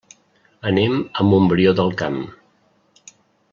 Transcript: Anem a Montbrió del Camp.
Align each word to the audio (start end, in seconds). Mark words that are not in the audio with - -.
Anem 0.69 0.95
a 1.23 1.27
Montbrió 1.33 1.75
del 1.81 1.93
Camp. 2.03 2.19